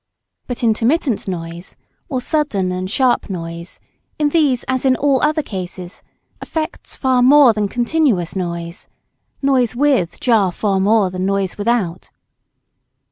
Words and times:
But 0.47 0.63
intermittent 0.63 1.27
noise, 1.27 1.75
or 2.09 2.21
sudden 2.21 2.71
and 2.71 2.89
sharp 2.89 3.29
noise, 3.29 3.79
in 4.17 4.29
these 4.29 4.63
as 4.63 4.83
in 4.83 4.95
all 4.95 5.21
other 5.21 5.43
cases, 5.43 6.01
affects 6.41 6.95
far 6.95 7.21
more 7.21 7.53
than 7.53 7.67
continuous 7.67 8.35
noise 8.35 8.87
noise 9.43 9.75
with 9.75 10.19
jar 10.19 10.51
far 10.51 10.79
more 10.79 11.11
than 11.11 11.27
noise 11.27 11.55
without. 11.55 12.09